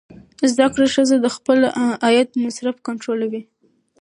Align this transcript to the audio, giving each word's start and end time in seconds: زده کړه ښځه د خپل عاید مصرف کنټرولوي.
زده 0.51 0.65
کړه 0.73 0.87
ښځه 0.95 1.15
د 1.19 1.27
خپل 1.35 1.59
عاید 2.03 2.29
مصرف 2.43 2.75
کنټرولوي. 2.87 3.41